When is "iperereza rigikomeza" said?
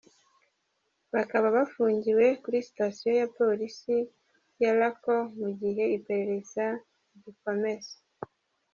5.97-7.93